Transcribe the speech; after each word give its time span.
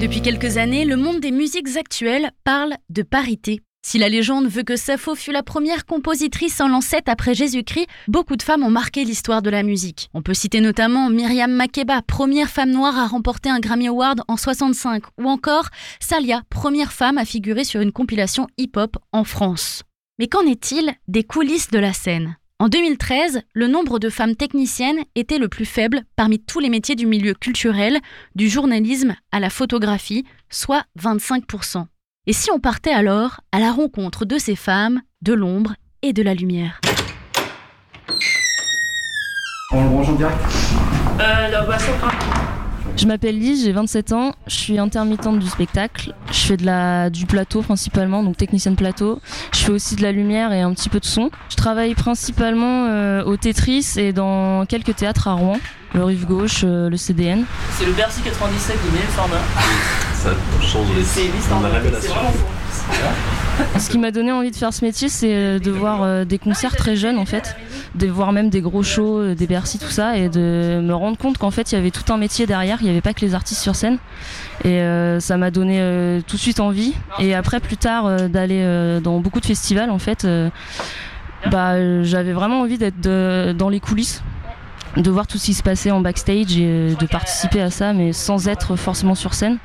Depuis 0.00 0.22
quelques 0.22 0.56
années, 0.56 0.84
le 0.84 0.96
monde 0.96 1.18
des 1.18 1.32
musiques 1.32 1.76
actuelles 1.76 2.30
parle 2.44 2.74
de 2.90 3.02
parité. 3.02 3.60
Si 3.88 3.98
la 3.98 4.08
légende 4.08 4.48
veut 4.48 4.64
que 4.64 4.74
Sappho 4.74 5.14
fut 5.14 5.30
la 5.30 5.44
première 5.44 5.86
compositrice 5.86 6.60
en 6.60 6.66
lancette 6.66 7.08
après 7.08 7.34
Jésus-Christ, 7.34 7.86
beaucoup 8.08 8.34
de 8.34 8.42
femmes 8.42 8.64
ont 8.64 8.68
marqué 8.68 9.04
l'histoire 9.04 9.42
de 9.42 9.48
la 9.48 9.62
musique. 9.62 10.10
On 10.12 10.22
peut 10.22 10.34
citer 10.34 10.60
notamment 10.60 11.08
Myriam 11.08 11.52
Makeba, 11.52 12.02
première 12.02 12.48
femme 12.48 12.72
noire 12.72 12.98
à 12.98 13.06
remporter 13.06 13.48
un 13.48 13.60
Grammy 13.60 13.86
Award 13.86 14.22
en 14.26 14.36
65, 14.36 15.04
ou 15.18 15.28
encore 15.28 15.68
Salia, 16.00 16.42
première 16.50 16.92
femme 16.92 17.16
à 17.16 17.24
figurer 17.24 17.62
sur 17.62 17.80
une 17.80 17.92
compilation 17.92 18.48
hip-hop 18.58 18.96
en 19.12 19.22
France. 19.22 19.84
Mais 20.18 20.26
qu'en 20.26 20.44
est-il 20.44 20.92
des 21.06 21.22
coulisses 21.22 21.70
de 21.70 21.78
la 21.78 21.92
scène? 21.92 22.38
En 22.58 22.66
2013, 22.68 23.42
le 23.54 23.68
nombre 23.68 24.00
de 24.00 24.10
femmes 24.10 24.34
techniciennes 24.34 25.04
était 25.14 25.38
le 25.38 25.46
plus 25.46 25.64
faible 25.64 26.02
parmi 26.16 26.40
tous 26.40 26.58
les 26.58 26.70
métiers 26.70 26.96
du 26.96 27.06
milieu 27.06 27.34
culturel, 27.34 28.00
du 28.34 28.48
journalisme 28.48 29.14
à 29.30 29.38
la 29.38 29.48
photographie, 29.48 30.24
soit 30.50 30.82
25%. 30.98 31.86
Et 32.28 32.32
si 32.32 32.50
on 32.50 32.58
partait 32.58 32.90
alors 32.90 33.40
à 33.52 33.60
la 33.60 33.70
rencontre 33.70 34.24
de 34.24 34.36
ces 34.36 34.56
femmes, 34.56 35.00
de 35.22 35.32
l'ombre 35.32 35.74
et 36.02 36.12
de 36.12 36.24
la 36.24 36.34
lumière? 36.34 36.80
On 39.72 39.84
le 39.84 39.88
branche 39.90 40.08
en 40.08 40.14
direct? 40.14 40.36
Euh, 41.20 41.48
la 41.50 41.62
boisson, 41.62 41.92
Je 42.96 43.06
m'appelle 43.06 43.38
Lise, 43.38 43.64
j'ai 43.64 43.70
27 43.70 44.12
ans, 44.12 44.32
je 44.48 44.56
suis 44.56 44.76
intermittente 44.76 45.38
du 45.38 45.46
spectacle. 45.46 46.14
Je 46.32 46.38
fais 46.38 46.56
de 46.56 46.66
la, 46.66 47.10
du 47.10 47.26
plateau 47.26 47.62
principalement, 47.62 48.24
donc 48.24 48.36
technicienne 48.36 48.74
plateau. 48.74 49.20
Je 49.52 49.60
fais 49.60 49.70
aussi 49.70 49.94
de 49.94 50.02
la 50.02 50.10
lumière 50.10 50.52
et 50.52 50.62
un 50.62 50.74
petit 50.74 50.88
peu 50.88 50.98
de 50.98 51.04
son. 51.04 51.30
Je 51.48 51.54
travaille 51.54 51.94
principalement 51.94 52.86
euh, 52.88 53.22
au 53.22 53.36
Tetris 53.36 53.86
et 53.98 54.12
dans 54.12 54.66
quelques 54.66 54.96
théâtres 54.96 55.28
à 55.28 55.34
Rouen, 55.34 55.60
le 55.94 56.02
Rive 56.02 56.26
Gauche, 56.26 56.62
euh, 56.64 56.90
le 56.90 56.96
CDN. 56.96 57.44
C'est 57.78 57.86
le 57.86 57.92
Bercy 57.92 58.20
97 58.22 58.76
de 58.84 58.90
même 58.98 59.02
format. 59.10 59.36
Ça 60.26 60.32
change 60.66 60.86
les. 60.96 61.04
C'est. 61.04 61.30
Ce 63.78 63.88
qui 63.88 63.98
m'a 63.98 64.10
donné 64.10 64.32
envie 64.32 64.50
de 64.50 64.56
faire 64.56 64.72
ce 64.74 64.84
métier, 64.84 65.08
c'est 65.08 65.34
euh, 65.34 65.58
de 65.58 65.70
voir 65.70 66.02
euh, 66.02 66.24
des 66.24 66.38
concerts 66.38 66.76
très 66.76 66.94
jeunes 66.96 67.18
en 67.18 67.24
fait, 67.24 67.56
de 67.94 68.06
voir 68.06 68.32
même 68.32 68.50
des 68.50 68.60
gros 68.60 68.82
shows, 68.82 69.18
euh, 69.18 69.34
des 69.34 69.46
Bercy, 69.46 69.78
tout 69.78 69.88
ça, 69.88 70.16
et 70.18 70.28
de 70.28 70.80
me 70.82 70.94
rendre 70.94 71.16
compte 71.16 71.38
qu'en 71.38 71.50
fait 71.50 71.72
il 71.72 71.76
y 71.76 71.78
avait 71.78 71.90
tout 71.90 72.12
un 72.12 72.16
métier 72.18 72.46
derrière, 72.46 72.78
il 72.80 72.84
n'y 72.84 72.90
avait 72.90 73.00
pas 73.00 73.14
que 73.14 73.22
les 73.22 73.34
artistes 73.34 73.62
sur 73.62 73.74
scène. 73.74 73.98
Et 74.64 74.80
euh, 74.80 75.20
ça 75.20 75.36
m'a 75.36 75.50
donné 75.50 75.78
euh, 75.80 76.20
tout 76.26 76.36
de 76.36 76.40
suite 76.40 76.60
envie. 76.60 76.94
Et 77.18 77.34
après, 77.34 77.60
plus 77.60 77.76
tard, 77.76 78.06
euh, 78.06 78.28
d'aller 78.28 78.60
euh, 78.62 79.00
dans 79.00 79.20
beaucoup 79.20 79.40
de 79.40 79.46
festivals 79.46 79.90
en 79.90 79.98
fait, 79.98 80.24
euh, 80.24 80.50
bah, 81.50 82.02
j'avais 82.02 82.32
vraiment 82.32 82.60
envie 82.60 82.78
d'être 82.78 83.00
dans 83.00 83.68
les 83.68 83.80
coulisses 83.80 84.22
de 84.96 85.10
voir 85.10 85.26
tout 85.26 85.38
ce 85.38 85.46
qui 85.46 85.54
se 85.54 85.62
passait 85.62 85.90
en 85.90 86.00
backstage 86.00 86.56
et 86.56 86.64
euh, 86.64 86.94
de 86.94 87.06
participer 87.06 87.60
à 87.60 87.70
ça, 87.70 87.92
mais 87.92 88.12
sans 88.12 88.48
être 88.48 88.76
forcément 88.76 89.14
sur 89.14 89.34
scène. 89.34 89.58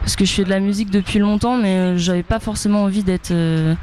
Parce 0.00 0.16
que 0.16 0.24
je 0.24 0.32
fais 0.32 0.44
de 0.44 0.50
la 0.50 0.60
musique 0.60 0.90
depuis 0.90 1.18
longtemps, 1.18 1.56
mais 1.56 1.76
euh, 1.76 1.96
j'avais 1.98 2.22
pas 2.22 2.38
forcément 2.38 2.82
envie 2.84 3.02
d'être 3.02 3.30
euh, 3.30 3.74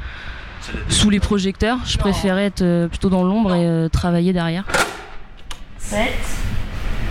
sous 0.88 1.10
les 1.10 1.20
projecteurs. 1.20 1.78
Je 1.84 1.98
préférais 1.98 2.46
être 2.46 2.62
euh, 2.62 2.88
plutôt 2.88 3.10
dans 3.10 3.24
l'ombre 3.24 3.54
et 3.54 3.66
euh, 3.66 3.88
travailler 3.88 4.32
derrière. 4.32 4.64
7, 5.78 5.98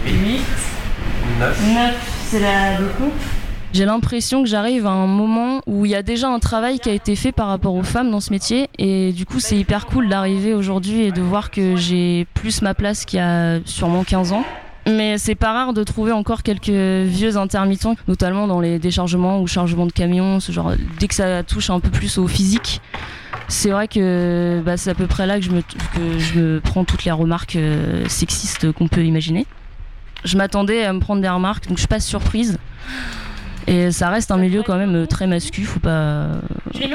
8, 0.06 0.42
9, 1.40 2.28
c'est 2.30 2.40
la 2.40 2.78
découpe. 2.78 3.14
J'ai 3.74 3.86
l'impression 3.86 4.44
que 4.44 4.50
j'arrive 4.50 4.86
à 4.86 4.92
un 4.92 5.08
moment 5.08 5.62
où 5.66 5.86
il 5.86 5.92
y 5.92 5.96
a 5.96 6.04
déjà 6.04 6.30
un 6.30 6.38
travail 6.38 6.80
qui 6.80 6.90
a 6.92 6.94
été 6.94 7.16
fait 7.16 7.32
par 7.32 7.48
rapport 7.48 7.74
aux 7.74 7.82
femmes 7.82 8.12
dans 8.12 8.20
ce 8.20 8.30
métier 8.30 8.70
et 8.78 9.12
du 9.14 9.26
coup 9.26 9.40
c'est 9.40 9.58
hyper 9.58 9.88
cool 9.88 10.10
d'arriver 10.10 10.54
aujourd'hui 10.54 11.02
et 11.02 11.12
de 11.12 11.22
voir 11.22 11.50
que 11.50 11.76
j'ai 11.76 12.28
plus 12.36 12.62
ma 12.62 12.76
place 12.76 13.04
qu'il 13.04 13.18
y 13.18 13.22
a 13.22 13.60
sûrement 13.66 14.04
15 14.04 14.32
ans. 14.32 14.46
Mais 14.86 15.18
c'est 15.18 15.34
pas 15.34 15.54
rare 15.54 15.74
de 15.74 15.84
trouver 15.84 16.12
encore 16.12 16.44
quelques 16.44 16.70
vieux 16.70 17.38
intermittents, 17.38 17.96
notamment 18.08 18.46
dans 18.48 18.60
les 18.60 18.78
déchargements 18.78 19.42
ou 19.42 19.48
chargements 19.48 19.88
de 19.88 19.92
camions, 19.92 20.40
ce 20.40 20.52
genre. 20.52 20.74
Dès 21.00 21.08
que 21.08 21.16
ça 21.16 21.42
touche 21.42 21.72
un 21.72 21.80
peu 21.80 21.90
plus 21.90 22.20
au 22.20 22.28
physique, 22.28 22.80
c'est 23.48 23.70
vrai 23.70 23.88
que 23.88 24.62
bah, 24.64 24.78
c'est 24.78 24.92
à 24.92 24.96
peu 24.96 25.08
près 25.08 25.26
là 25.26 25.40
que 25.40 25.46
je 25.46 25.52
me, 26.40 26.60
prends 26.60 26.84
toutes 26.84 27.06
les 27.06 27.12
remarques 27.12 27.56
euh, 27.56 28.08
sexistes 28.08 28.72
qu'on 28.74 28.88
peut 28.88 29.04
imaginer. 29.04 29.48
Je 30.26 30.38
m'attendais 30.38 30.84
à 30.84 30.94
me 30.94 31.00
prendre 31.00 31.22
des 31.22 31.30
remarques, 31.30 31.68
donc 31.68 31.78
je 31.78 31.82
suis 31.82 31.88
pas 31.88 32.00
surprise. 32.00 32.60
Et 33.68 33.92
ça 33.92 34.10
reste 34.10 34.30
un 34.32 34.38
milieu 34.38 34.62
quand 34.62 34.78
même 34.78 34.96
euh, 34.96 35.06
très 35.06 35.26
masculin, 35.26 35.68
faut 35.68 35.80
pas, 35.80 36.28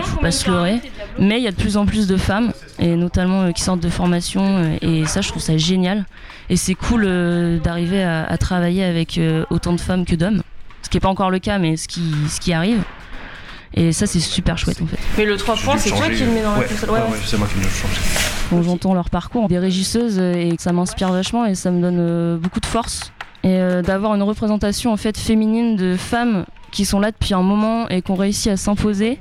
faut 0.03 0.21
pas 0.21 0.31
se 0.31 0.51
leurrer. 0.51 0.81
Mais 1.19 1.39
il 1.39 1.43
y 1.43 1.47
a 1.49 1.51
de 1.51 1.57
plus 1.57 1.77
en 1.79 1.87
plus 1.87 2.07
de 2.07 2.17
femmes, 2.17 2.53
et 2.79 2.95
notamment 2.95 3.43
euh, 3.45 3.53
qui 3.53 3.63
sortent 3.63 3.81
de 3.81 3.89
formation, 3.89 4.43
euh, 4.43 4.77
et 4.83 5.07
ça 5.07 5.21
je 5.23 5.29
trouve 5.29 5.41
ça 5.43 5.57
génial. 5.57 6.05
Et 6.51 6.57
c'est 6.57 6.75
cool 6.75 7.05
euh, 7.07 7.59
d'arriver 7.59 8.03
à, 8.03 8.25
à 8.25 8.37
travailler 8.37 8.85
avec 8.85 9.17
euh, 9.19 9.45
autant 9.51 9.73
de 9.73 9.81
femmes 9.81 10.05
que 10.05 10.15
d'hommes. 10.15 10.43
Ce 10.83 10.91
qui 10.91 10.97
n'est 10.97 11.01
pas 11.01 11.09
encore 11.09 11.31
le 11.31 11.39
cas, 11.39 11.59
mais 11.59 11.77
ce 11.77 11.89
qui, 11.89 12.03
ce 12.29 12.39
qui 12.41 12.53
arrive. 12.53 12.83
Et 13.75 13.93
ça 13.93 14.07
c'est 14.07 14.21
super 14.21 14.57
chouette 14.59 14.81
en 14.83 14.87
fait. 14.87 14.99
Mais 15.17 15.25
le 15.25 15.37
3 15.37 15.57
points, 15.57 15.77
c'est 15.79 15.91
toi 15.91 16.09
qui 16.09 16.25
le 16.25 16.31
mets 16.33 16.43
dans 16.43 16.53
la 16.53 16.59
ouais, 16.61 16.67
console. 16.67 16.91
ouais, 16.91 17.01
Ouais, 17.01 17.07
ouais, 17.11 17.19
c'est 17.25 17.37
moi 17.39 17.47
qui 17.53 17.59
le 17.61 17.69
change. 17.69 18.01
Quand 18.51 18.63
j'entends 18.63 18.95
leur 18.95 19.11
parcours, 19.11 19.49
des 19.49 19.59
régisseuses, 19.59 20.19
et 20.19 20.55
ça 20.59 20.73
m'inspire 20.73 21.13
vachement 21.13 21.45
et 21.47 21.55
ça 21.55 21.71
me 21.71 21.81
donne 21.81 22.39
beaucoup 22.39 22.61
de 22.61 22.67
force. 22.67 23.13
Et 23.45 23.51
euh, 23.57 23.83
d'avoir 23.83 24.15
une 24.15 24.23
représentation 24.23 24.93
en 24.93 24.97
fait 24.97 25.17
féminine 25.19 25.77
de 25.77 25.97
femmes 25.97 26.45
qui 26.71 26.85
sont 26.85 27.01
là 27.01 27.11
depuis 27.11 27.35
un 27.35 27.43
moment 27.43 27.89
et 27.89 28.03
qui 28.03 28.11
ont 28.11 28.15
réussi 28.17 28.51
à 28.51 28.57
s'imposer, 28.57 29.19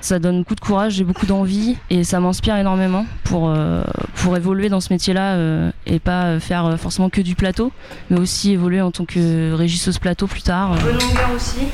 ça 0.00 0.18
donne 0.18 0.38
beaucoup 0.40 0.54
de 0.54 0.60
courage 0.60 1.00
et 1.00 1.04
beaucoup 1.04 1.26
d'envie 1.26 1.76
et 1.90 2.04
ça 2.04 2.20
m'inspire 2.20 2.56
énormément 2.56 3.04
pour, 3.24 3.48
euh, 3.50 3.82
pour 4.16 4.36
évoluer 4.36 4.68
dans 4.68 4.80
ce 4.80 4.92
métier-là 4.92 5.34
euh, 5.34 5.70
et 5.86 5.98
pas 5.98 6.24
euh, 6.24 6.40
faire 6.40 6.66
euh, 6.66 6.76
forcément 6.76 7.10
que 7.10 7.20
du 7.20 7.34
plateau, 7.34 7.72
mais 8.10 8.18
aussi 8.20 8.52
évoluer 8.52 8.80
en 8.80 8.90
tant 8.90 9.04
que 9.04 9.52
régisseuse 9.52 9.98
plateau 9.98 10.26
plus 10.26 10.42
tard. 10.42 10.72
euh. 10.74 10.76
Bonne 10.76 10.92
longueur 11.00 11.30
aussi. 11.34 11.66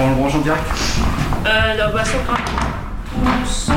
On 0.00 0.08
le 0.10 0.14
branche 0.16 0.34
en 0.34 0.40
direct 0.40 0.64
Euh, 1.46 1.74
la 1.76 1.88
boisson, 1.88 2.18
un 3.24 3.44
son. 3.46 3.72